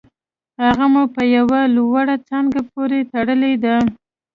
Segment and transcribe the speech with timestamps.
[0.63, 3.75] هغه مو په یوه لوړه څانګه پورې تړلې ده